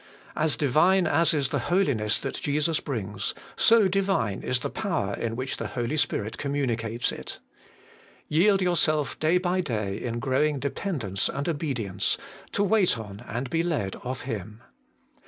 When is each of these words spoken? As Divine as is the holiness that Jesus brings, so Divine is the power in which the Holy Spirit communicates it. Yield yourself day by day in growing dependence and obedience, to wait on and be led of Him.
As 0.35 0.55
Divine 0.55 1.05
as 1.05 1.31
is 1.31 1.49
the 1.49 1.59
holiness 1.69 2.17
that 2.21 2.41
Jesus 2.41 2.79
brings, 2.79 3.35
so 3.55 3.87
Divine 3.87 4.41
is 4.41 4.57
the 4.57 4.71
power 4.71 5.13
in 5.13 5.35
which 5.35 5.57
the 5.57 5.67
Holy 5.67 5.95
Spirit 5.95 6.39
communicates 6.39 7.11
it. 7.11 7.37
Yield 8.27 8.63
yourself 8.63 9.19
day 9.19 9.37
by 9.37 9.61
day 9.61 9.97
in 10.01 10.17
growing 10.17 10.57
dependence 10.57 11.29
and 11.29 11.47
obedience, 11.47 12.17
to 12.51 12.63
wait 12.63 12.97
on 12.97 13.23
and 13.27 13.51
be 13.51 13.61
led 13.61 13.95
of 13.97 14.21
Him. 14.21 14.63